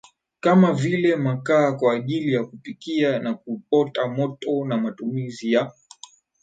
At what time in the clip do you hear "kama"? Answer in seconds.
0.39-0.73